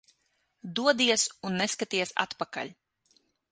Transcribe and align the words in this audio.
Dodies 0.79 1.27
un 1.49 1.61
neskaties 1.63 2.17
atpakaļ. 2.27 2.75